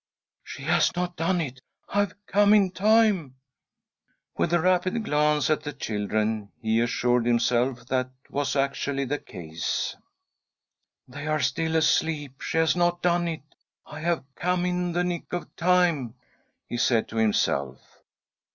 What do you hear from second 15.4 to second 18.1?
time," he said to himself.